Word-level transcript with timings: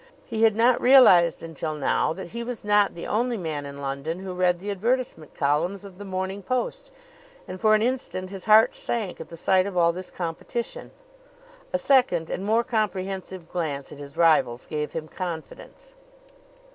He 0.25 0.41
had 0.41 0.55
not 0.55 0.81
realized 0.81 1.43
until 1.43 1.75
now 1.75 2.11
that 2.11 2.29
he 2.29 2.43
was 2.43 2.63
not 2.63 2.95
the 2.95 3.05
only 3.05 3.37
man 3.37 3.67
in 3.67 3.81
London 3.81 4.17
who 4.21 4.33
read 4.33 4.57
the 4.57 4.71
advertisement 4.71 5.35
columns 5.35 5.85
of 5.85 5.99
the 5.99 6.05
Morning 6.05 6.41
Post, 6.41 6.89
and 7.47 7.61
for 7.61 7.75
an 7.75 7.83
instant 7.83 8.31
his 8.31 8.45
heart 8.45 8.73
sank 8.73 9.21
at 9.21 9.29
the 9.29 9.37
sight 9.37 9.67
of 9.67 9.77
all 9.77 9.91
this 9.93 10.09
competition. 10.09 10.89
A 11.71 11.77
second 11.77 12.31
and 12.31 12.43
more 12.43 12.63
comprehensive 12.63 13.47
glance 13.47 13.91
at 13.91 13.99
his 13.99 14.17
rivals 14.17 14.65
gave 14.65 14.93
him 14.93 15.07
confidence. 15.07 15.93